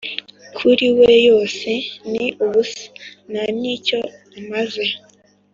[0.57, 1.69] kuri we yose
[2.11, 2.83] ni ubusa,
[3.29, 3.99] nta n’icyo
[4.39, 4.85] amaze.